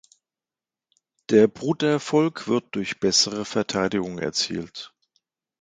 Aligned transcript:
Der 1.29 1.47
Bruterfolg 1.47 2.47
wird 2.47 2.73
durch 2.73 2.99
bessere 2.99 3.45
Verteidigung 3.45 4.17
erzielt. 4.17 4.95